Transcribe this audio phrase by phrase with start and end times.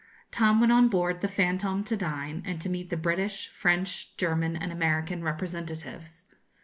[0.31, 4.55] Tom went on board the 'Fantôme' to dine, and to meet the British, French, German,
[4.55, 6.25] and American representatives.